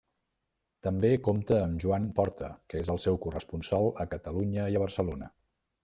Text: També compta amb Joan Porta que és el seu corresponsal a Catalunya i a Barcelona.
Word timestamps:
També 0.87 1.11
compta 1.27 1.59
amb 1.65 1.83
Joan 1.85 2.07
Porta 2.21 2.49
que 2.73 2.81
és 2.87 2.91
el 2.95 3.01
seu 3.05 3.21
corresponsal 3.27 3.93
a 4.07 4.11
Catalunya 4.15 4.69
i 4.75 4.81
a 4.81 4.87
Barcelona. 4.89 5.33